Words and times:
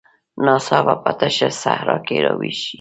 ناڅاپه 0.45 0.93
په 1.03 1.11
تشه 1.19 1.49
صحرا 1.61 1.97
کې 2.05 2.15
راویښ 2.25 2.57
شي. 2.61 2.67